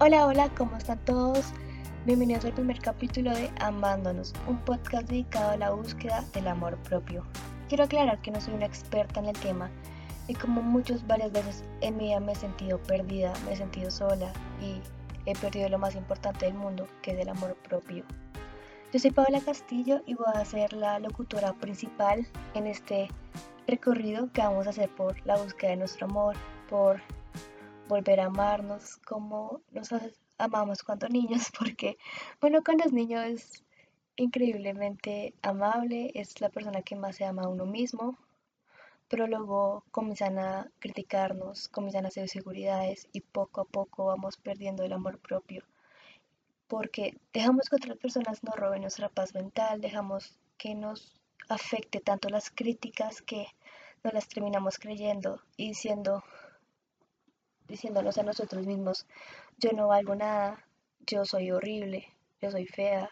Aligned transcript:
Hola, 0.00 0.26
hola, 0.26 0.48
¿cómo 0.56 0.76
están 0.76 1.04
todos? 1.04 1.52
Bienvenidos 2.06 2.44
al 2.44 2.52
primer 2.52 2.78
capítulo 2.78 3.32
de 3.34 3.50
Amándonos, 3.58 4.32
un 4.46 4.56
podcast 4.58 5.08
dedicado 5.08 5.50
a 5.50 5.56
la 5.56 5.72
búsqueda 5.72 6.24
del 6.32 6.46
amor 6.46 6.76
propio. 6.84 7.26
Quiero 7.68 7.82
aclarar 7.82 8.20
que 8.20 8.30
no 8.30 8.40
soy 8.40 8.54
una 8.54 8.66
experta 8.66 9.18
en 9.18 9.26
el 9.26 9.36
tema 9.40 9.68
y 10.28 10.34
como 10.34 10.62
muchos 10.62 11.04
varias 11.08 11.32
veces 11.32 11.64
en 11.80 11.96
mi 11.96 12.04
vida 12.04 12.20
me 12.20 12.30
he 12.30 12.36
sentido 12.36 12.78
perdida, 12.78 13.32
me 13.44 13.54
he 13.54 13.56
sentido 13.56 13.90
sola 13.90 14.32
y 14.62 14.80
he 15.26 15.34
perdido 15.34 15.68
lo 15.68 15.80
más 15.80 15.96
importante 15.96 16.46
del 16.46 16.54
mundo, 16.54 16.86
que 17.02 17.10
es 17.10 17.18
el 17.18 17.28
amor 17.28 17.56
propio. 17.68 18.04
Yo 18.92 19.00
soy 19.00 19.10
Paola 19.10 19.40
Castillo 19.40 20.02
y 20.06 20.14
voy 20.14 20.26
a 20.32 20.44
ser 20.44 20.74
la 20.74 21.00
locutora 21.00 21.54
principal 21.54 22.24
en 22.54 22.68
este 22.68 23.08
recorrido 23.66 24.30
que 24.32 24.42
vamos 24.42 24.68
a 24.68 24.70
hacer 24.70 24.94
por 24.94 25.26
la 25.26 25.36
búsqueda 25.36 25.70
de 25.70 25.78
nuestro 25.78 26.06
amor, 26.06 26.36
por 26.70 27.00
volver 27.88 28.20
a 28.20 28.26
amarnos 28.26 28.98
como 28.98 29.62
nos 29.72 29.88
amamos 30.36 30.82
cuando 30.82 31.08
niños, 31.08 31.50
porque 31.58 31.98
bueno, 32.40 32.62
cuando 32.64 32.84
es 32.84 32.92
niño 32.92 33.20
es 33.22 33.64
increíblemente 34.16 35.34
amable, 35.42 36.10
es 36.14 36.40
la 36.40 36.50
persona 36.50 36.82
que 36.82 36.96
más 36.96 37.16
se 37.16 37.24
ama 37.24 37.42
a 37.42 37.48
uno 37.48 37.66
mismo, 37.66 38.18
pero 39.08 39.26
luego 39.26 39.84
comienzan 39.90 40.38
a 40.38 40.70
criticarnos, 40.80 41.68
comienzan 41.68 42.04
a 42.04 42.08
hacer 42.08 42.24
inseguridades 42.24 43.08
y 43.12 43.20
poco 43.20 43.62
a 43.62 43.64
poco 43.64 44.06
vamos 44.06 44.36
perdiendo 44.36 44.84
el 44.84 44.92
amor 44.92 45.18
propio, 45.18 45.64
porque 46.66 47.18
dejamos 47.32 47.68
que 47.68 47.76
otras 47.76 47.96
personas 47.96 48.42
nos 48.44 48.56
roben 48.56 48.82
nuestra 48.82 49.08
paz 49.08 49.34
mental, 49.34 49.80
dejamos 49.80 50.38
que 50.58 50.74
nos 50.74 51.20
afecte 51.48 52.00
tanto 52.00 52.28
las 52.28 52.50
críticas 52.50 53.22
que 53.22 53.46
no 54.04 54.10
las 54.12 54.28
terminamos 54.28 54.78
creyendo 54.78 55.40
y 55.56 55.68
diciendo 55.68 56.22
diciéndonos 57.68 58.18
a 58.18 58.22
nosotros 58.22 58.66
mismos, 58.66 59.06
yo 59.58 59.70
no 59.72 59.88
valgo 59.88 60.14
nada, 60.14 60.66
yo 61.06 61.24
soy 61.24 61.50
horrible, 61.50 62.06
yo 62.40 62.50
soy 62.50 62.66
fea, 62.66 63.10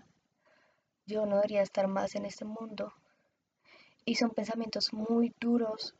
yo 1.06 1.24
no 1.26 1.36
debería 1.36 1.62
estar 1.62 1.86
más 1.88 2.14
en 2.14 2.26
este 2.26 2.44
mundo. 2.44 2.92
Y 4.04 4.16
son 4.16 4.30
pensamientos 4.30 4.92
muy 4.92 5.34
duros 5.40 5.94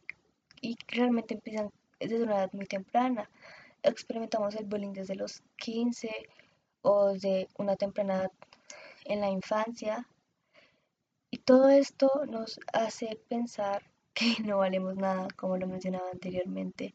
y 0.61 0.77
realmente 0.89 1.35
empiezan 1.35 1.71
desde 2.01 2.23
una 2.23 2.37
edad 2.37 2.53
muy 2.53 2.67
temprana. 2.67 3.29
Experimentamos 3.83 4.55
el 4.57 4.65
bullying 4.65 4.93
desde 4.93 5.15
los 5.15 5.43
15 5.57 6.11
o 6.83 7.13
de 7.13 7.49
una 7.59 7.77
temprana 7.77 8.17
edad 8.17 8.33
en 9.05 9.21
la 9.21 9.31
infancia. 9.31 10.07
Y 11.31 11.39
todo 11.39 11.69
esto 11.69 12.11
nos 12.27 12.61
hace 12.73 13.19
pensar 13.29 13.83
que 14.15 14.37
no 14.45 14.59
valemos 14.59 14.97
nada, 14.97 15.29
como 15.37 15.57
lo 15.57 15.67
mencionaba 15.67 16.11
anteriormente. 16.11 16.95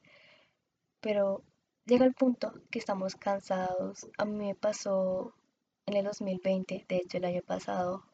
Pero 0.99 1.43
llega 1.91 2.05
el 2.05 2.13
punto 2.13 2.53
que 2.71 2.79
estamos 2.79 3.15
cansados. 3.15 4.07
A 4.17 4.23
mí 4.23 4.31
me 4.31 4.55
pasó 4.55 5.33
en 5.85 5.97
el 5.97 6.05
2020, 6.05 6.85
de 6.87 6.95
hecho 6.95 7.17
el 7.17 7.25
año 7.25 7.41
pasado, 7.41 8.05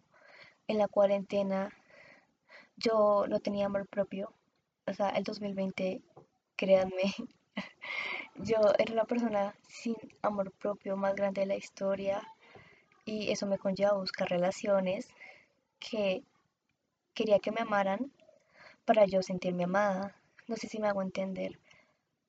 en 0.67 0.79
la 0.79 0.87
cuarentena, 0.87 1.69
yo 2.75 3.25
no 3.29 3.39
tenía 3.39 3.67
amor 3.67 3.87
propio. 3.87 4.33
O 4.87 4.93
sea, 4.95 5.09
el 5.09 5.23
2020, 5.23 6.01
créanme, 6.55 7.13
yo 8.37 8.57
era 8.79 8.95
la 8.95 9.05
persona 9.05 9.53
sin 9.67 9.95
amor 10.23 10.51
propio 10.53 10.97
más 10.97 11.13
grande 11.13 11.41
de 11.41 11.47
la 11.47 11.55
historia 11.55 12.23
y 13.05 13.31
eso 13.31 13.45
me 13.45 13.59
conlleva 13.59 13.91
a 13.91 13.99
buscar 13.99 14.27
relaciones 14.27 15.07
que 15.79 16.23
quería 17.13 17.37
que 17.37 17.51
me 17.51 17.61
amaran 17.61 18.11
para 18.85 19.05
yo 19.05 19.21
sentirme 19.21 19.65
amada. 19.65 20.15
No 20.47 20.55
sé 20.55 20.67
si 20.67 20.79
me 20.79 20.87
hago 20.87 21.03
entender, 21.03 21.59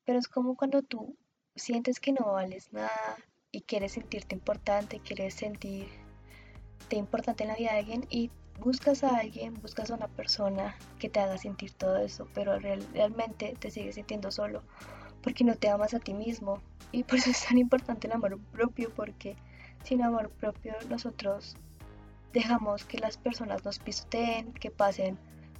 pero 0.05 0.19
es 0.19 0.27
como 0.27 0.55
cuando 0.55 0.83
tú 0.83 1.17
sientes 1.59 1.99
que 1.99 2.11
no 2.11 2.33
vales 2.33 2.71
nada 2.73 3.17
y 3.51 3.61
quieres 3.61 3.93
sentirte 3.93 4.35
importante, 4.35 4.99
quieres 4.99 5.33
sentirte 5.35 5.89
importante 6.91 7.43
en 7.43 7.49
la 7.49 7.55
vida 7.55 7.73
de 7.73 7.79
alguien 7.79 8.07
y 8.09 8.31
buscas 8.59 9.03
a 9.03 9.17
alguien, 9.17 9.53
buscas 9.61 9.91
a 9.91 9.95
una 9.95 10.07
persona 10.07 10.75
que 10.99 11.09
te 11.09 11.19
haga 11.19 11.37
sentir 11.37 11.73
todo 11.73 11.97
eso, 11.97 12.27
pero 12.33 12.59
realmente 12.59 13.55
te 13.59 13.71
sigues 13.71 13.95
sintiendo 13.95 14.31
solo 14.31 14.63
porque 15.21 15.43
no 15.43 15.55
te 15.55 15.69
amas 15.69 15.93
a 15.93 15.99
ti 15.99 16.13
mismo. 16.13 16.61
Y 16.91 17.03
por 17.03 17.19
eso 17.19 17.29
es 17.29 17.45
tan 17.45 17.57
importante 17.57 18.07
el 18.07 18.13
amor 18.13 18.39
propio, 18.51 18.93
porque 18.93 19.35
sin 19.83 20.03
amor 20.03 20.29
propio 20.29 20.73
nosotros 20.89 21.55
dejamos 22.33 22.85
que 22.85 22.99
las 22.99 23.17
personas 23.17 23.63
nos 23.63 23.79
pisoteen, 23.79 24.53
que 24.53 24.71
pasen 24.71 25.17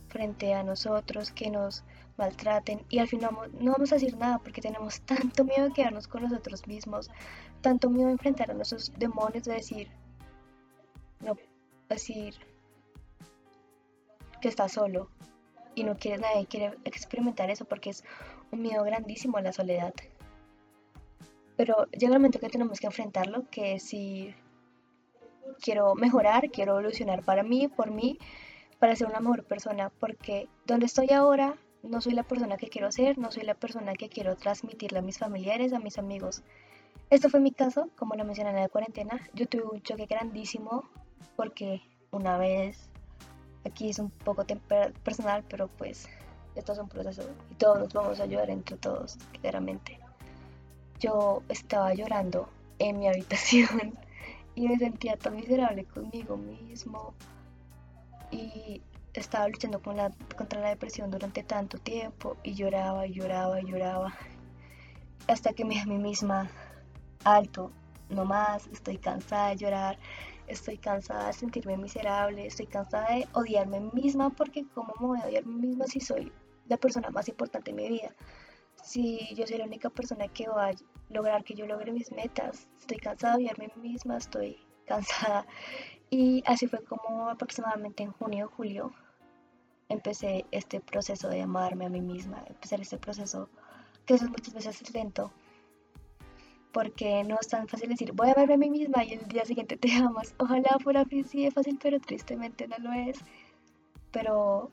frente 0.07 0.53
a 0.53 0.63
nosotros, 0.63 1.31
que 1.31 1.49
nos 1.49 1.83
maltraten 2.19 2.85
y 2.89 2.99
al 2.99 3.07
final 3.07 3.31
no 3.59 3.71
vamos 3.71 3.91
a 3.91 3.95
decir 3.95 4.15
nada 4.17 4.37
porque 4.37 4.61
tenemos 4.61 5.01
tanto 5.13 5.43
miedo 5.43 5.65
de 5.65 5.73
quedarnos 5.73 6.07
con 6.07 6.23
nosotros 6.23 6.67
mismos, 6.67 7.09
tanto 7.61 7.89
miedo 7.89 8.07
de 8.07 8.13
enfrentar 8.13 8.51
a 8.51 8.53
nuestros 8.53 8.93
demonios, 8.97 9.45
de 9.45 9.53
decir, 9.53 9.87
no, 11.21 11.35
decir 11.89 12.35
que 14.41 14.47
está 14.47 14.69
solo 14.69 15.09
y 15.75 15.83
no 15.83 15.97
quiere 15.97 16.17
nadie 16.17 16.45
quiere 16.45 16.77
experimentar 16.83 17.49
eso 17.49 17.65
porque 17.65 17.89
es 17.89 18.03
un 18.51 18.61
miedo 18.61 18.83
grandísimo 18.83 19.37
a 19.37 19.41
la 19.41 19.53
soledad. 19.53 19.93
Pero 21.57 21.87
llega 21.91 22.13
el 22.13 22.19
momento 22.19 22.39
que 22.39 22.49
tenemos 22.49 22.79
que 22.79 22.87
enfrentarlo, 22.87 23.49
que 23.49 23.79
si 23.79 24.33
quiero 25.61 25.95
mejorar, 25.95 26.49
quiero 26.51 26.73
evolucionar 26.73 27.23
para 27.23 27.43
mí, 27.43 27.67
por 27.67 27.91
mí, 27.91 28.17
para 28.79 28.95
ser 28.95 29.07
una 29.07 29.19
mejor 29.19 29.43
persona, 29.43 29.89
porque 29.99 30.47
donde 30.65 30.85
estoy 30.85 31.11
ahora 31.11 31.57
no 31.83 32.01
soy 32.01 32.13
la 32.13 32.23
persona 32.23 32.57
que 32.57 32.67
quiero 32.67 32.91
ser, 32.91 33.17
no 33.17 33.31
soy 33.31 33.43
la 33.43 33.55
persona 33.55 33.93
que 33.93 34.09
quiero 34.09 34.35
transmitirle 34.35 34.99
a 34.99 35.01
mis 35.01 35.17
familiares, 35.17 35.73
a 35.73 35.79
mis 35.79 35.97
amigos. 35.97 36.43
Esto 37.09 37.29
fue 37.29 37.39
mi 37.39 37.51
caso, 37.51 37.89
como 37.95 38.15
lo 38.15 38.25
mencioné 38.25 38.51
en 38.51 38.57
la 38.57 38.69
cuarentena. 38.69 39.19
Yo 39.33 39.47
tuve 39.47 39.63
un 39.63 39.81
choque 39.81 40.05
grandísimo 40.05 40.83
porque 41.35 41.81
una 42.11 42.37
vez, 42.37 42.89
aquí 43.65 43.89
es 43.89 43.99
un 43.99 44.09
poco 44.09 44.45
personal, 45.03 45.43
pero 45.49 45.67
pues 45.67 46.07
esto 46.55 46.73
es 46.73 46.79
un 46.79 46.89
proceso 46.89 47.23
y 47.49 47.55
todos 47.55 47.79
nos 47.79 47.93
vamos 47.93 48.19
a 48.19 48.23
ayudar 48.23 48.49
entre 48.49 48.77
todos, 48.77 49.17
claramente. 49.41 49.99
Yo 50.99 51.41
estaba 51.47 51.93
llorando 51.93 52.49
en 52.77 52.99
mi 52.99 53.07
habitación 53.07 53.97
y 54.55 54.67
me 54.67 54.77
sentía 54.77 55.15
tan 55.17 55.35
miserable 55.35 55.85
conmigo 55.85 56.37
mismo 56.37 57.13
y 58.31 58.81
estaba 59.13 59.47
luchando 59.47 59.81
con 59.81 59.97
la, 59.97 60.11
contra 60.37 60.61
la 60.61 60.69
depresión 60.69 61.11
durante 61.11 61.43
tanto 61.43 61.77
tiempo 61.77 62.37
y 62.43 62.53
lloraba 62.53 63.07
y 63.07 63.13
lloraba 63.13 63.59
y 63.61 63.65
lloraba 63.65 64.13
hasta 65.27 65.53
que 65.53 65.63
me 65.63 65.75
dije 65.75 65.83
a 65.83 65.87
mí 65.87 65.97
misma 65.97 66.49
alto, 67.23 67.71
no 68.09 68.25
más, 68.25 68.67
estoy 68.67 68.97
cansada 68.97 69.49
de 69.49 69.57
llorar, 69.57 69.99
estoy 70.47 70.77
cansada 70.77 71.27
de 71.27 71.33
sentirme 71.33 71.77
miserable, 71.77 72.47
estoy 72.47 72.65
cansada 72.65 73.15
de 73.15 73.27
odiarme 73.33 73.79
misma 73.93 74.29
porque 74.31 74.65
cómo 74.73 74.93
me 74.99 75.07
voy 75.07 75.19
a 75.21 75.27
odiar 75.27 75.45
misma 75.45 75.85
si 75.85 75.99
soy 75.99 76.31
la 76.67 76.77
persona 76.77 77.09
más 77.09 77.27
importante 77.27 77.71
en 77.71 77.77
mi 77.77 77.89
vida, 77.89 78.15
si 78.83 79.33
yo 79.35 79.45
soy 79.45 79.57
la 79.57 79.65
única 79.65 79.89
persona 79.89 80.27
que 80.27 80.47
va 80.47 80.69
a 80.69 80.73
lograr 81.09 81.43
que 81.43 81.53
yo 81.53 81.65
logre 81.65 81.91
mis 81.91 82.11
metas, 82.11 82.67
estoy 82.79 82.97
cansada 82.97 83.37
de 83.37 83.43
odiarme 83.43 83.71
misma, 83.75 84.17
estoy 84.17 84.57
cansada 84.85 85.45
y 86.09 86.43
así 86.45 86.67
fue 86.67 86.83
como 86.83 87.29
aproximadamente 87.29 88.03
en 88.03 88.11
junio, 88.11 88.51
julio, 88.55 88.91
empecé 89.89 90.45
este 90.51 90.79
proceso 90.79 91.29
de 91.29 91.41
amarme 91.41 91.85
a 91.85 91.89
mí 91.89 92.01
misma, 92.01 92.43
empezar 92.47 92.81
este 92.81 92.97
proceso 92.97 93.49
que 94.05 94.15
es 94.15 94.23
muchas 94.23 94.53
veces 94.53 94.81
es 94.81 94.93
lento, 94.93 95.31
porque 96.71 97.23
no 97.23 97.37
es 97.39 97.47
tan 97.47 97.67
fácil 97.67 97.89
decir 97.89 98.11
voy 98.13 98.29
a 98.29 98.31
amarme 98.33 98.55
a 98.55 98.57
mí 98.57 98.69
misma 98.69 99.03
y 99.03 99.13
el 99.13 99.27
día 99.27 99.45
siguiente 99.45 99.77
te 99.77 99.91
amas. 99.93 100.33
Ojalá 100.37 100.77
fuera 100.81 101.01
así 101.01 101.49
fácil, 101.51 101.77
pero 101.81 101.99
tristemente 101.99 102.67
no 102.67 102.77
lo 102.79 102.91
es. 102.93 103.19
Pero 104.11 104.71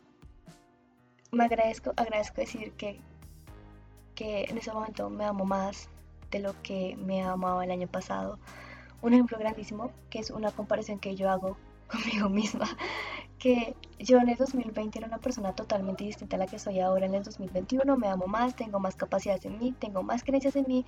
me 1.32 1.44
agradezco, 1.44 1.92
agradezco 1.96 2.40
decir 2.40 2.72
que, 2.72 3.00
que 4.14 4.44
en 4.44 4.58
ese 4.58 4.72
momento 4.72 5.10
me 5.10 5.24
amo 5.24 5.44
más 5.44 5.90
de 6.30 6.40
lo 6.40 6.54
que 6.62 6.96
me 6.96 7.22
amaba 7.22 7.64
el 7.64 7.70
año 7.70 7.88
pasado 7.88 8.38
un 9.06 9.14
ejemplo 9.14 9.38
grandísimo, 9.38 9.92
que 10.10 10.18
es 10.18 10.30
una 10.30 10.50
comparación 10.50 10.98
que 10.98 11.14
yo 11.16 11.30
hago 11.30 11.56
conmigo 11.90 12.28
misma, 12.28 12.66
que 13.38 13.76
yo 13.98 14.18
en 14.18 14.28
el 14.28 14.36
2020 14.36 14.98
era 14.98 15.08
una 15.08 15.18
persona 15.18 15.54
totalmente 15.54 16.04
distinta 16.04 16.36
a 16.36 16.40
la 16.40 16.46
que 16.46 16.58
soy 16.58 16.80
ahora. 16.80 17.06
En 17.06 17.14
el 17.14 17.22
2021, 17.22 17.96
me 17.96 18.08
amo 18.08 18.26
más, 18.26 18.56
tengo 18.56 18.80
más 18.80 18.96
capacidades 18.96 19.44
en 19.44 19.58
mí, 19.58 19.72
tengo 19.72 20.02
más 20.02 20.24
creencias 20.24 20.56
en 20.56 20.66
mí 20.66 20.84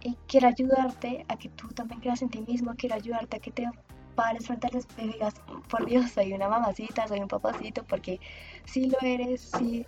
y 0.00 0.16
quiero 0.26 0.48
ayudarte 0.48 1.24
a 1.28 1.36
que 1.36 1.48
tú 1.48 1.68
también 1.68 2.00
creas 2.00 2.22
en 2.22 2.28
ti 2.28 2.40
mismo, 2.40 2.74
quiero 2.76 2.94
ayudarte 2.94 3.36
a 3.36 3.40
que 3.40 3.50
te 3.50 3.68
pares 4.14 4.46
frente 4.46 4.66
al 4.66 4.76
espejo 4.76 5.08
y 5.08 5.12
digas, 5.12 5.34
por 5.68 5.86
Dios, 5.86 6.10
soy 6.10 6.32
una 6.32 6.48
mamacita, 6.48 7.06
soy 7.06 7.20
un 7.20 7.28
papacito, 7.28 7.84
porque 7.84 8.20
si 8.64 8.90
lo 8.90 8.98
eres, 9.00 9.40
si 9.56 9.86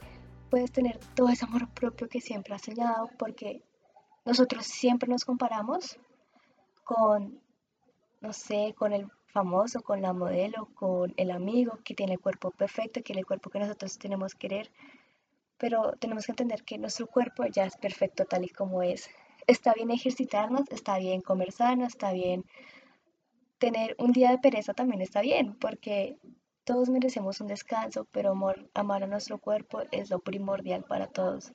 puedes 0.50 0.72
tener 0.72 0.98
todo 1.14 1.28
ese 1.28 1.44
amor 1.44 1.68
propio 1.68 2.08
que 2.08 2.20
siempre 2.20 2.54
has 2.54 2.62
soñado, 2.62 3.10
porque 3.18 3.62
nosotros 4.24 4.66
siempre 4.66 5.08
nos 5.08 5.24
comparamos 5.24 5.98
con, 6.84 7.40
no 8.20 8.32
sé, 8.32 8.74
con 8.76 8.92
el 8.92 9.08
famoso, 9.26 9.82
con 9.82 10.02
la 10.02 10.12
modelo, 10.12 10.66
con 10.74 11.14
el 11.16 11.30
amigo 11.30 11.78
que 11.84 11.94
tiene 11.94 12.14
el 12.14 12.20
cuerpo 12.20 12.50
perfecto, 12.50 13.00
que 13.00 13.04
tiene 13.04 13.20
el 13.20 13.26
cuerpo 13.26 13.50
que 13.50 13.60
nosotros 13.60 13.98
tenemos 13.98 14.34
que 14.34 14.48
querer. 14.48 14.70
Pero 15.58 15.92
tenemos 15.98 16.26
que 16.26 16.32
entender 16.32 16.64
que 16.64 16.78
nuestro 16.78 17.06
cuerpo 17.06 17.44
ya 17.46 17.64
es 17.64 17.76
perfecto 17.76 18.24
tal 18.24 18.44
y 18.44 18.48
como 18.48 18.82
es. 18.82 19.08
Está 19.46 19.72
bien 19.74 19.90
ejercitarnos, 19.90 20.70
está 20.70 20.98
bien 20.98 21.20
comer 21.20 21.52
sano, 21.52 21.86
está 21.86 22.12
bien 22.12 22.44
tener 23.60 23.94
un 23.98 24.10
día 24.12 24.30
de 24.30 24.38
pereza 24.38 24.72
también 24.72 25.02
está 25.02 25.20
bien, 25.20 25.54
porque 25.54 26.18
todos 26.64 26.88
merecemos 26.88 27.40
un 27.40 27.46
descanso, 27.46 28.06
pero 28.10 28.32
amar, 28.74 29.02
a 29.02 29.06
nuestro 29.06 29.38
cuerpo 29.38 29.82
es 29.92 30.10
lo 30.10 30.18
primordial 30.18 30.82
para 30.82 31.06
todos. 31.06 31.52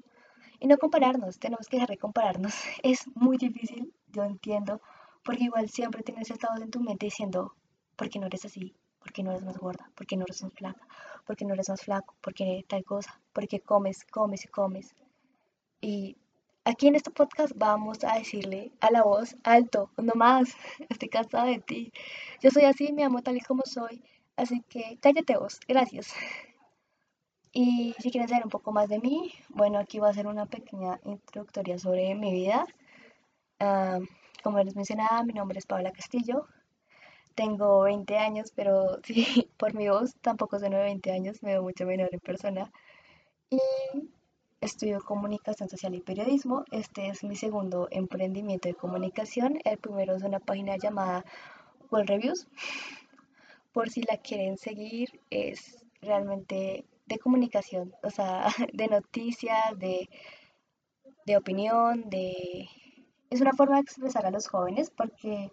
Y 0.60 0.68
no 0.68 0.78
compararnos, 0.78 1.40
tenemos 1.40 1.68
que 1.68 1.78
dejar 1.78 1.90
de 1.90 1.98
compararnos. 1.98 2.54
Es 2.84 3.08
muy 3.16 3.38
difícil, 3.38 3.92
yo 4.14 4.24
entiendo, 4.24 4.82
porque 5.26 5.46
igual 5.46 5.68
siempre 5.70 6.04
tienes 6.04 6.30
estados 6.30 6.62
en 6.62 6.72
tu 6.72 6.80
mente 6.80 7.08
diciendo, 7.08 7.56
¿por 7.98 8.10
qué 8.10 8.20
no 8.20 8.28
eres 8.28 8.46
así? 8.46 8.74
¿Por 9.00 9.12
qué 9.12 9.24
no 9.24 9.32
eres 9.32 9.44
más 9.44 9.58
gorda? 9.58 9.90
¿Por 9.96 10.08
qué 10.08 10.16
no 10.16 10.24
eres 10.24 10.42
más 10.44 10.54
flaca? 10.54 10.88
¿Por 11.26 11.36
qué 11.36 11.46
no 11.46 11.54
eres 11.54 11.70
más 11.70 11.82
flaco? 11.82 12.16
¿Por 12.22 12.34
qué 12.34 12.64
tal 12.68 12.86
cosa? 12.86 13.20
¿Por 13.34 13.48
qué 13.48 13.60
comes, 13.60 14.06
comes 14.06 14.46
y 14.46 14.48
comes? 14.48 14.96
Y 15.82 16.16
aquí 16.64 16.88
en 16.88 16.96
este 16.96 17.12
podcast 17.12 17.54
vamos 17.56 18.04
a 18.04 18.18
decirle 18.18 18.72
a 18.80 18.92
la 18.92 19.04
voz 19.04 19.36
alto, 19.44 19.90
no 19.98 20.14
más, 20.16 20.56
estoy 20.90 21.10
cansada 21.10 21.46
de 21.46 21.60
ti. 21.60 21.92
Yo 22.42 22.52
soy 22.52 22.64
así, 22.64 22.94
me 22.94 23.04
amo 23.04 23.22
tal 23.22 23.38
y 23.38 23.42
como 23.42 23.64
soy 23.66 24.04
Así 24.38 24.62
que 24.70 24.98
cállate 25.02 25.38
vos, 25.38 25.60
gracias. 25.68 26.14
Y 27.54 27.96
si 28.00 28.12
quieren 28.12 28.28
saber 28.28 28.44
un 28.44 28.50
poco 28.50 28.74
más 28.74 28.90
de 28.90 29.00
mí, 29.00 29.32
bueno, 29.50 29.80
aquí 29.80 29.98
va 30.00 30.10
a 30.10 30.14
ser 30.14 30.28
una 30.28 30.46
pequeña 30.46 31.00
introductoria 31.06 31.80
sobre 31.80 32.14
mi 32.16 32.34
vida. 32.34 32.66
Ah, 33.60 34.00
como 34.46 34.60
les 34.60 34.76
mencionaba, 34.76 35.24
mi 35.24 35.34
nombre 35.34 35.58
es 35.58 35.66
Paula 35.66 35.92
Castillo. 35.92 36.46
Tengo 37.34 37.82
20 37.82 38.16
años, 38.20 38.52
pero 38.56 39.00
sí, 39.04 39.50
por 39.58 39.74
mi 39.74 39.90
voz 39.90 40.14
tampoco 40.22 40.60
soy 40.60 40.70
de 40.70 40.78
20 40.78 41.12
años, 41.12 41.42
me 41.42 41.54
veo 41.54 41.64
mucho 41.64 41.88
menor 41.88 42.10
en 42.12 42.20
persona. 42.20 42.72
Y 43.50 43.60
estudio 44.62 45.02
comunicación 45.04 45.68
social 45.68 45.96
y 45.96 46.02
periodismo. 46.02 46.64
Este 46.72 47.08
es 47.08 47.24
mi 47.24 47.36
segundo 47.36 47.88
emprendimiento 47.90 48.70
de 48.70 48.76
comunicación. 48.76 49.58
El 49.66 49.80
primero 49.80 50.16
es 50.16 50.22
una 50.22 50.40
página 50.40 50.78
llamada 50.78 51.26
World 51.90 52.08
Reviews 52.08 52.48
por 53.74 53.90
si 53.90 54.04
la 54.04 54.18
quieren 54.18 54.60
seguir, 54.60 55.20
es 55.32 55.84
realmente 56.02 56.86
de 57.08 57.18
comunicación, 57.18 57.96
o 58.04 58.12
sea, 58.12 58.46
de 58.74 58.88
noticias, 58.90 59.78
de, 59.80 60.08
de 61.26 61.36
opinión, 61.36 62.12
de... 62.12 62.70
Es 63.30 63.42
una 63.42 63.54
forma 63.54 63.76
de 63.76 63.82
expresar 63.82 64.26
a 64.26 64.32
los 64.32 64.48
jóvenes 64.48 64.90
porque 64.90 65.52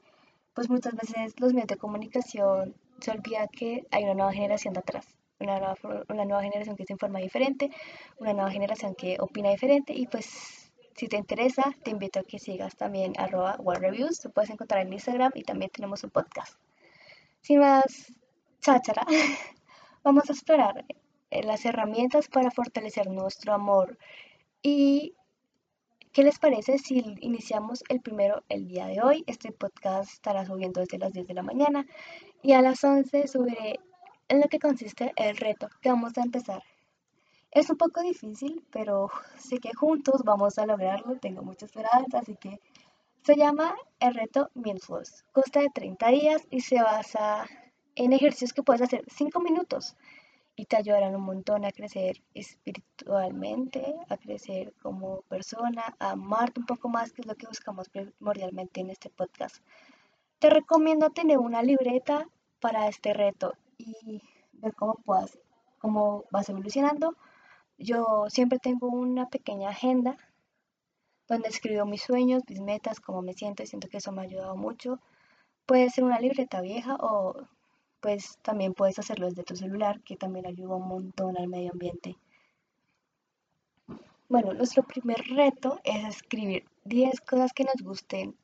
pues 0.54 0.68
muchas 0.68 0.94
veces 0.94 1.38
los 1.40 1.52
medios 1.52 1.68
de 1.68 1.76
comunicación 1.76 2.74
se 3.00 3.10
olvida 3.10 3.48
que 3.48 3.86
hay 3.90 4.04
una 4.04 4.14
nueva 4.14 4.32
generación 4.32 4.74
de 4.74 4.80
atrás, 4.80 5.06
una 5.40 5.58
nueva, 5.58 5.76
una 6.08 6.24
nueva 6.24 6.42
generación 6.42 6.76
que 6.76 6.84
se 6.84 6.92
informa 6.92 7.18
diferente, 7.18 7.70
una 8.18 8.32
nueva 8.32 8.50
generación 8.50 8.94
que 8.94 9.16
opina 9.18 9.50
diferente 9.50 9.92
y 9.94 10.06
pues 10.06 10.70
si 10.94 11.08
te 11.08 11.16
interesa 11.16 11.74
te 11.82 11.90
invito 11.90 12.20
a 12.20 12.24
que 12.24 12.38
sigas 12.38 12.76
también 12.76 13.14
arroba 13.18 13.56
Reviews, 13.78 14.24
lo 14.24 14.30
puedes 14.30 14.50
encontrar 14.50 14.86
en 14.86 14.92
Instagram 14.92 15.32
y 15.34 15.42
también 15.42 15.70
tenemos 15.70 16.04
un 16.04 16.10
podcast. 16.10 16.56
Sin 17.40 17.60
más 17.60 18.12
cháchara, 18.60 19.04
vamos 20.04 20.28
a 20.28 20.32
explorar 20.32 20.84
las 21.30 21.64
herramientas 21.64 22.28
para 22.28 22.50
fortalecer 22.50 23.08
nuestro 23.08 23.54
amor. 23.54 23.98
¿Y 24.62 25.14
qué 26.12 26.22
les 26.22 26.38
parece 26.38 26.76
si 26.76 27.02
iniciamos 27.20 27.82
el 27.88 28.00
primero 28.00 28.42
el 28.50 28.68
día 28.68 28.86
de 28.86 29.00
hoy? 29.00 29.24
Este 29.26 29.50
podcast 29.50 30.12
estará 30.12 30.44
subiendo 30.44 30.80
desde 30.80 30.98
las 30.98 31.12
10 31.12 31.26
de 31.26 31.34
la 31.34 31.42
mañana 31.42 31.86
y 32.42 32.52
a 32.52 32.60
las 32.60 32.84
11 32.84 33.26
subiré 33.28 33.80
en 34.28 34.40
lo 34.40 34.48
que 34.48 34.58
consiste 34.58 35.12
el 35.16 35.36
reto 35.38 35.68
que 35.80 35.88
vamos 35.88 36.12
a 36.18 36.22
empezar. 36.22 36.62
Es 37.50 37.70
un 37.70 37.78
poco 37.78 38.02
difícil, 38.02 38.62
pero 38.70 39.10
sé 39.38 39.58
que 39.58 39.72
juntos 39.72 40.22
vamos 40.22 40.58
a 40.58 40.66
lograrlo, 40.66 41.18
tengo 41.18 41.42
mucha 41.42 41.64
esperanza, 41.64 42.18
así 42.18 42.36
que 42.36 42.60
se 43.22 43.36
llama 43.36 43.74
el 43.98 44.14
reto 44.14 44.50
Mindfulness. 44.54 45.24
Consta 45.32 45.60
de 45.60 45.70
30 45.70 46.08
días 46.08 46.42
y 46.50 46.60
se 46.60 46.82
basa 46.82 47.46
en 47.94 48.12
ejercicios 48.12 48.52
que 48.52 48.62
puedes 48.62 48.82
hacer 48.82 49.02
5 49.08 49.40
minutos 49.40 49.96
y 50.54 50.66
te 50.66 50.76
ayudarán 50.76 51.14
un 51.14 51.22
montón 51.22 51.64
a 51.64 51.72
crecer 51.72 52.22
espiritualmente, 52.34 53.96
a 54.08 54.16
crecer 54.16 54.74
como 54.82 55.22
persona, 55.22 55.94
a 55.98 56.10
amarte 56.10 56.60
un 56.60 56.66
poco 56.66 56.88
más, 56.88 57.12
que 57.12 57.22
es 57.22 57.26
lo 57.26 57.34
que 57.34 57.46
buscamos 57.46 57.88
primordialmente 57.88 58.80
en 58.80 58.90
este 58.90 59.08
podcast. 59.08 59.56
Te 60.38 60.50
recomiendo 60.50 61.10
tener 61.10 61.38
una 61.38 61.62
libreta 61.62 62.26
para 62.60 62.88
este 62.88 63.14
reto 63.14 63.54
y 63.78 64.22
ver 64.52 64.74
cómo 64.74 64.94
puedas, 64.94 65.38
cómo 65.78 66.24
vas 66.30 66.48
evolucionando. 66.48 67.16
Yo 67.78 68.26
siempre 68.28 68.58
tengo 68.58 68.88
una 68.88 69.28
pequeña 69.28 69.70
agenda 69.70 70.16
donde 71.28 71.48
escribo 71.48 71.86
mis 71.86 72.02
sueños, 72.02 72.42
mis 72.48 72.60
metas, 72.60 73.00
cómo 73.00 73.22
me 73.22 73.32
siento 73.32 73.62
y 73.62 73.66
siento 73.66 73.88
que 73.88 73.96
eso 73.96 74.12
me 74.12 74.20
ha 74.20 74.24
ayudado 74.24 74.56
mucho. 74.56 75.00
Puede 75.64 75.88
ser 75.90 76.04
una 76.04 76.20
libreta 76.20 76.60
vieja 76.60 76.96
o 77.00 77.48
pues 78.02 78.36
también 78.42 78.74
puedes 78.74 78.98
hacerlo 78.98 79.28
desde 79.28 79.44
tu 79.44 79.54
celular, 79.54 80.02
que 80.02 80.16
también 80.16 80.46
ayuda 80.46 80.74
un 80.74 80.88
montón 80.88 81.38
al 81.38 81.46
medio 81.46 81.70
ambiente. 81.70 82.16
Bueno, 84.28 84.52
nuestro 84.52 84.82
primer 84.82 85.18
reto 85.28 85.80
es 85.84 86.04
escribir 86.16 86.64
10 86.84 87.20
cosas 87.20 87.52
que 87.52 87.64
nos 87.64 87.76
gusten 87.80 88.36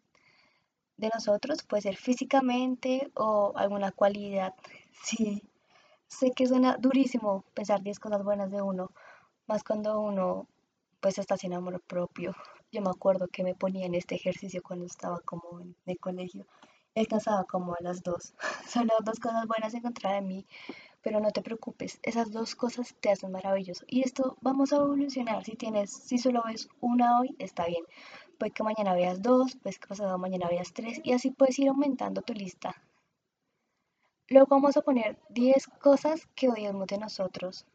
de 0.97 1.11
nosotros, 1.13 1.65
puede 1.65 1.83
ser 1.83 1.97
físicamente 1.97 3.11
o 3.15 3.53
alguna 3.57 3.91
cualidad. 3.91 4.55
Sí, 5.03 5.43
sé 6.07 6.31
que 6.31 6.47
suena 6.47 6.77
durísimo 6.77 7.45
pensar 7.53 7.83
10 7.83 7.99
cosas 7.99 8.23
buenas 8.23 8.53
de 8.53 8.63
uno, 8.63 8.93
más 9.49 9.65
cuando 9.65 10.01
uno 10.01 10.47
pues 11.01 11.19
está 11.19 11.37
sin 11.37 11.53
amor 11.53 11.81
propio. 11.81 12.33
Yo 12.71 12.81
me 12.81 12.91
acuerdo 12.91 13.27
que 13.27 13.43
me 13.43 13.55
ponía 13.55 13.87
en 13.87 13.97
este 13.97 14.15
ejercicio 14.15 14.63
cuando 14.63 14.87
estaba 14.87 15.21
como 15.21 15.61
en 15.61 15.75
el 15.87 15.99
colegio 15.99 16.47
alcanzaba 16.95 17.45
como 17.45 17.75
a 17.75 17.79
las 17.81 18.03
dos. 18.03 18.35
Solo 18.69 18.93
dos 19.05 19.19
cosas 19.21 19.47
buenas 19.47 19.75
encontrar 19.75 20.15
en 20.17 20.27
mí, 20.27 20.47
pero 21.03 21.21
no 21.21 21.31
te 21.31 21.43
preocupes, 21.43 21.99
esas 22.03 22.33
dos 22.33 22.55
cosas 22.55 22.95
te 23.01 23.11
hacen 23.11 23.33
maravilloso. 23.33 23.85
Y 23.89 24.03
esto 24.03 24.37
vamos 24.41 24.73
a 24.73 24.77
evolucionar. 24.77 25.45
Si 25.45 25.57
tienes, 25.57 25.91
si 25.91 26.19
solo 26.19 26.43
ves 26.47 26.69
una 26.81 27.21
hoy, 27.21 27.35
está 27.39 27.67
bien. 27.67 27.85
Puede 28.39 28.53
que 28.53 28.63
mañana 28.63 28.95
veas 28.95 29.23
dos, 29.23 29.57
pues 29.63 29.79
que 29.79 29.89
pasado 29.89 30.19
mañana 30.19 30.49
veas 30.49 30.73
tres, 30.73 31.01
y 31.05 31.13
así 31.13 31.31
puedes 31.31 31.59
ir 31.59 31.69
aumentando 31.69 32.23
tu 32.23 32.35
lista. 32.35 32.75
Luego 34.29 34.49
vamos 34.51 34.77
a 34.77 34.83
poner 34.83 35.19
10 35.31 35.67
cosas 35.81 36.29
que 36.35 36.49
odiamos 36.51 36.87
de 36.87 36.99
nosotros. 36.99 37.67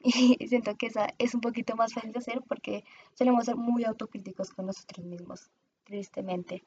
Y 0.38 0.46
siento 0.48 0.76
que 0.76 0.86
esa 0.86 1.08
es 1.18 1.34
un 1.34 1.40
poquito 1.40 1.74
más 1.76 1.92
fácil 1.92 2.12
de 2.12 2.18
hacer 2.18 2.40
porque 2.48 2.84
solemos 3.14 3.44
ser 3.44 3.56
muy 3.56 3.84
autocríticos 3.84 4.50
con 4.50 4.66
nosotros 4.66 5.04
mismos, 5.04 5.50
tristemente. 5.84 6.64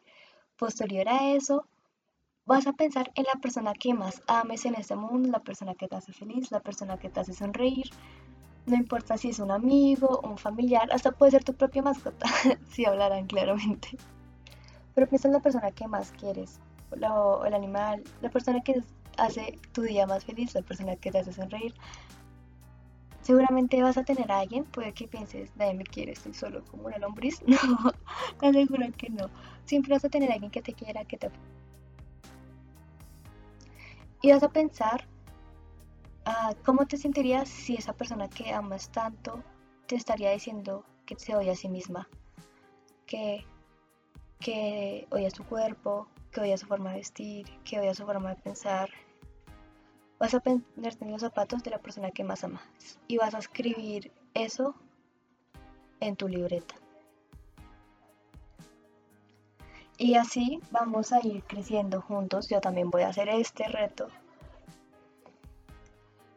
Posterior 0.59 1.07
a 1.07 1.31
eso, 1.31 1.65
vas 2.45 2.67
a 2.67 2.73
pensar 2.73 3.11
en 3.15 3.23
la 3.23 3.39
persona 3.39 3.73
que 3.73 3.93
más 3.93 4.21
ames 4.27 4.65
en 4.65 4.75
este 4.75 4.93
mundo, 4.97 5.29
la 5.29 5.39
persona 5.39 5.73
que 5.73 5.87
te 5.87 5.95
hace 5.95 6.11
feliz, 6.11 6.51
la 6.51 6.59
persona 6.59 6.97
que 6.97 7.09
te 7.09 7.21
hace 7.21 7.33
sonreír. 7.33 7.89
No 8.65 8.75
importa 8.75 9.17
si 9.17 9.29
es 9.29 9.39
un 9.39 9.51
amigo, 9.51 10.19
un 10.21 10.37
familiar, 10.37 10.89
hasta 10.91 11.13
puede 11.13 11.31
ser 11.31 11.45
tu 11.45 11.53
propia 11.53 11.81
mascota, 11.81 12.27
si 12.69 12.85
hablarán 12.85 13.27
claramente. 13.27 13.97
Pero 14.93 15.07
piensa 15.07 15.29
en 15.29 15.35
la 15.35 15.39
persona 15.39 15.71
que 15.71 15.87
más 15.87 16.11
quieres, 16.11 16.59
o 16.91 17.45
el 17.45 17.53
animal, 17.53 18.03
la 18.21 18.29
persona 18.29 18.59
que 18.61 18.83
hace 19.17 19.57
tu 19.71 19.83
día 19.83 20.05
más 20.07 20.25
feliz, 20.25 20.53
la 20.53 20.61
persona 20.61 20.97
que 20.97 21.09
te 21.09 21.19
hace 21.19 21.31
sonreír, 21.31 21.73
Seguramente 23.29 23.83
vas 23.83 23.95
a 23.95 24.03
tener 24.03 24.31
a 24.31 24.39
alguien, 24.39 24.63
puede 24.65 24.91
que 24.93 25.07
pienses, 25.07 25.51
nadie 25.55 25.75
me 25.75 25.83
quiere, 25.83 26.13
estoy 26.13 26.33
solo 26.33 26.63
como 26.65 26.87
una 26.87 26.97
lombriz. 26.97 27.39
No, 27.47 27.91
te 28.39 28.47
aseguro 28.47 28.87
que 28.97 29.09
no. 29.11 29.29
Siempre 29.69 29.93
vas 29.93 30.03
a 30.03 30.09
tener 30.09 30.31
a 30.31 30.33
alguien 30.33 30.49
que 30.49 30.63
te 30.63 30.73
quiera, 30.73 31.05
que 31.05 31.15
te... 31.15 31.29
Y 34.23 34.31
vas 34.31 34.41
a 34.41 34.49
pensar, 34.49 35.05
ah, 36.25 36.55
¿cómo 36.65 36.88
te 36.88 36.97
sentirías 36.97 37.47
si 37.47 37.75
esa 37.75 37.93
persona 37.93 38.27
que 38.27 38.51
amas 38.51 38.89
tanto 38.89 39.43
te 39.85 39.95
estaría 39.95 40.31
diciendo 40.31 40.83
que 41.05 41.19
se 41.19 41.35
odia 41.35 41.51
a 41.51 41.55
sí 41.55 41.69
misma? 41.69 42.09
Que, 43.05 43.45
que 44.39 45.07
odia 45.11 45.29
su 45.29 45.43
cuerpo, 45.45 46.07
que 46.31 46.41
odia 46.41 46.57
su 46.57 46.65
forma 46.65 46.89
de 46.89 46.97
vestir, 46.97 47.45
que 47.63 47.79
odia 47.79 47.93
su 47.93 48.07
forma 48.07 48.29
de 48.33 48.41
pensar, 48.41 48.89
vas 50.17 50.33
a 50.33 50.39
ponerte 50.39 51.05
en 51.05 51.11
los 51.11 51.21
zapatos 51.21 51.61
de 51.61 51.69
la 51.69 51.77
persona 51.77 52.09
que 52.09 52.23
más 52.23 52.43
amas 52.43 52.63
y 53.07 53.17
vas 53.17 53.35
a 53.35 53.38
escribir 53.38 54.11
eso 54.33 54.73
en 55.99 56.15
tu 56.15 56.27
libreta. 56.27 56.73
Y 59.99 60.15
así 60.15 60.61
vamos 60.71 61.11
a 61.11 61.19
ir 61.27 61.43
creciendo 61.43 62.01
juntos. 62.01 62.47
Yo 62.47 62.61
también 62.61 62.89
voy 62.89 63.01
a 63.01 63.09
hacer 63.09 63.27
este 63.27 63.67
reto. 63.67 64.07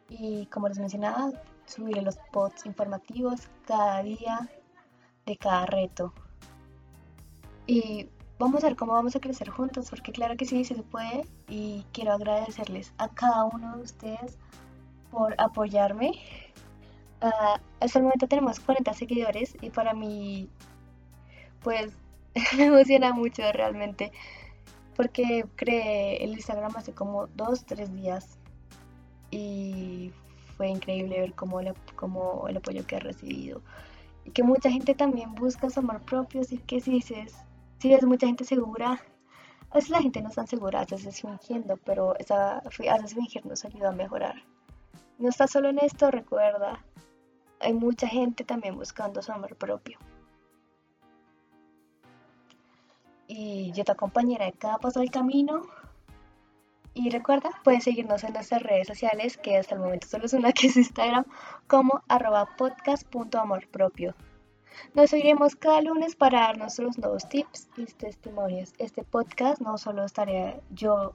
Y 0.09 0.47
como 0.47 0.67
les 0.67 0.77
mencionaba, 0.77 1.31
subiré 1.65 2.01
los 2.01 2.17
posts 2.33 2.65
informativos 2.65 3.47
cada 3.65 4.03
día 4.03 4.49
de 5.25 5.37
cada 5.37 5.65
reto. 5.65 6.13
Y 7.65 8.09
vamos 8.37 8.65
a 8.65 8.67
ver 8.67 8.75
cómo 8.75 8.91
vamos 8.91 9.15
a 9.15 9.21
crecer 9.21 9.49
juntos, 9.49 9.89
porque 9.89 10.11
claro 10.11 10.35
que 10.35 10.45
sí, 10.45 10.65
se 10.65 10.75
puede. 10.75 11.25
Y 11.47 11.85
quiero 11.93 12.11
agradecerles 12.11 12.93
a 12.97 13.07
cada 13.07 13.45
uno 13.45 13.77
de 13.77 13.83
ustedes 13.83 14.37
por 15.09 15.35
apoyarme. 15.37 16.11
Uh, 17.21 17.57
hasta 17.79 17.99
el 17.99 18.03
momento 18.03 18.27
tenemos 18.27 18.59
40 18.59 18.93
seguidores 18.93 19.55
y 19.61 19.69
para 19.69 19.93
mí 19.93 20.49
pues 21.61 21.93
me 22.57 22.65
emociona 22.65 23.13
mucho 23.13 23.43
realmente 23.51 24.11
porque 24.95 25.45
creé 25.55 26.23
el 26.23 26.31
Instagram 26.33 26.73
hace 26.75 26.93
como 26.93 27.27
dos, 27.27 27.65
tres 27.65 27.93
días 27.93 28.37
y 29.31 30.11
fue 30.57 30.69
increíble 30.69 31.19
ver 31.19 31.33
cómo, 31.33 31.59
el 31.59 32.57
apoyo 32.57 32.85
que 32.85 32.95
he 32.95 32.99
recibido 32.99 33.61
y 34.25 34.31
que 34.31 34.43
mucha 34.43 34.69
gente 34.69 34.93
también 34.93 35.33
busca 35.35 35.69
su 35.69 35.79
amor 35.79 36.01
propio, 36.01 36.41
así 36.41 36.57
que 36.59 36.79
si 36.79 36.91
dices, 36.91 37.35
si 37.79 37.89
ves 37.89 38.03
mucha 38.03 38.27
gente 38.27 38.45
segura, 38.45 39.01
a 39.69 39.75
veces 39.75 39.89
la 39.89 40.01
gente 40.01 40.21
no 40.21 40.29
es 40.29 40.35
tan 40.35 40.47
segura, 40.47 40.81
a 40.81 40.85
veces 40.85 41.19
fingiendo, 41.19 41.77
pero 41.77 42.17
esa, 42.19 42.59
a 42.59 42.61
veces 42.63 43.15
fingir 43.15 43.45
nos 43.45 43.65
ayuda 43.65 43.89
a 43.89 43.93
mejorar. 43.93 44.35
No 45.17 45.29
estás 45.29 45.51
solo 45.51 45.69
en 45.69 45.79
esto, 45.79 46.11
recuerda, 46.11 46.85
hay 47.59 47.73
mucha 47.73 48.07
gente 48.07 48.43
también 48.43 48.75
buscando 48.75 49.21
su 49.21 49.31
amor 49.31 49.55
propio. 49.55 49.97
Y 53.27 53.71
yo 53.71 53.83
te 53.83 53.91
acompañaré 53.91 54.53
cada 54.53 54.77
paso 54.77 54.99
del 54.99 55.11
camino. 55.11 55.63
Y 56.93 57.09
recuerda, 57.09 57.49
puedes 57.63 57.83
seguirnos 57.85 58.23
en 58.23 58.33
nuestras 58.33 58.61
redes 58.61 58.87
sociales, 58.87 59.37
que 59.37 59.57
hasta 59.57 59.75
el 59.75 59.81
momento 59.81 60.07
solo 60.07 60.25
es 60.25 60.33
una 60.33 60.51
que 60.51 60.67
es 60.67 60.77
Instagram, 60.77 61.25
como 61.67 62.03
arroba 62.07 62.55
podcast.amorpropio. 62.55 64.15
Nos 64.93 65.09
seguiremos 65.09 65.55
cada 65.55 65.81
lunes 65.81 66.15
para 66.15 66.41
dar 66.41 66.57
nuestros 66.57 66.97
nuevos 66.97 67.27
tips 67.29 67.67
y 67.77 67.85
testimonios. 67.85 68.73
Este 68.77 69.03
podcast 69.03 69.61
no 69.61 69.77
solo 69.77 70.03
estaré 70.03 70.61
yo, 70.71 71.13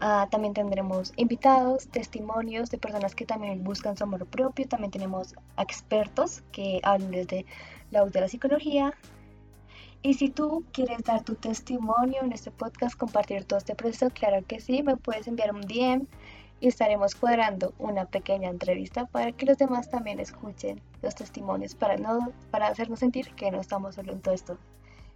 ah, 0.00 0.28
también 0.30 0.54
tendremos 0.54 1.12
invitados, 1.16 1.88
testimonios 1.88 2.70
de 2.70 2.78
personas 2.78 3.14
que 3.14 3.26
también 3.26 3.64
buscan 3.64 3.96
su 3.96 4.04
amor 4.04 4.26
propio. 4.26 4.66
También 4.68 4.90
tenemos 4.90 5.34
expertos 5.58 6.42
que 6.52 6.80
hablan 6.82 7.10
desde 7.10 7.46
la 7.90 8.04
de 8.04 8.20
la 8.20 8.28
psicología, 8.28 8.94
y 10.04 10.12
si 10.12 10.28
tú 10.28 10.64
quieres 10.70 11.02
dar 11.02 11.24
tu 11.24 11.34
testimonio 11.34 12.22
en 12.22 12.32
este 12.32 12.50
podcast, 12.50 12.94
compartir 12.94 13.46
todo 13.46 13.58
este 13.58 13.74
proceso, 13.74 14.10
claro 14.10 14.44
que 14.46 14.60
sí, 14.60 14.82
me 14.82 14.98
puedes 14.98 15.26
enviar 15.26 15.54
un 15.54 15.62
DM 15.62 16.06
y 16.60 16.68
estaremos 16.68 17.14
cuadrando 17.14 17.72
una 17.78 18.04
pequeña 18.04 18.50
entrevista 18.50 19.06
para 19.06 19.32
que 19.32 19.46
los 19.46 19.56
demás 19.56 19.88
también 19.88 20.20
escuchen 20.20 20.82
los 21.00 21.14
testimonios 21.14 21.74
para, 21.74 21.96
no, 21.96 22.32
para 22.50 22.66
hacernos 22.66 22.98
sentir 22.98 23.34
que 23.34 23.50
no 23.50 23.62
estamos 23.62 23.94
solo 23.94 24.12
en 24.12 24.20
todo 24.20 24.34
esto. 24.34 24.58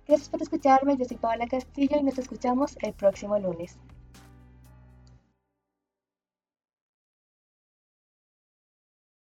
Gracias 0.07 0.31
por 0.31 0.41
escucharme, 0.41 0.97
yo 0.97 1.05
soy 1.05 1.19
Paola 1.19 1.47
Castillo 1.47 1.99
y 2.01 2.03
nos 2.03 2.19
escuchamos 2.19 2.79
el 2.81 2.95
próximo 2.95 3.39
lunes. 3.39 3.79